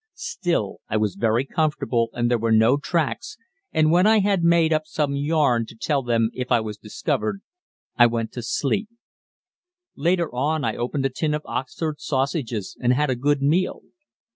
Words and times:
Still 0.15 0.79
I 0.89 0.97
was 0.97 1.13
very 1.13 1.45
comfortable 1.45 2.09
and 2.13 2.27
there 2.31 2.39
were 2.39 2.51
no 2.51 2.75
tracks, 2.77 3.37
and 3.71 3.91
when 3.91 4.07
I 4.07 4.17
had 4.17 4.41
made 4.43 4.73
up 4.73 4.87
some 4.87 5.15
yarn 5.15 5.67
to 5.67 5.75
tell 5.75 6.01
them 6.01 6.31
if 6.33 6.51
I 6.51 6.59
was 6.59 6.79
discovered, 6.79 7.41
I 7.97 8.07
went 8.07 8.31
to 8.31 8.41
sleep. 8.41 8.89
Later 9.95 10.33
on 10.33 10.63
I 10.65 10.75
opened 10.75 11.05
a 11.05 11.09
tin 11.09 11.35
of 11.35 11.43
Oxford 11.45 11.99
sausages 12.01 12.75
and 12.81 12.93
had 12.93 13.11
a 13.11 13.15
good 13.15 13.43
meal. 13.43 13.83